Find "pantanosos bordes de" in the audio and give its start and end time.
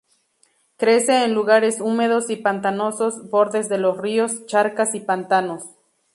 2.35-3.77